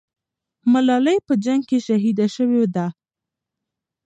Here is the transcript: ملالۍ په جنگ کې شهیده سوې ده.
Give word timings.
ملالۍ 0.71 1.17
په 1.27 1.33
جنگ 1.43 1.61
کې 1.69 1.77
شهیده 1.87 2.25
سوې 2.35 2.63
ده. 2.75 2.85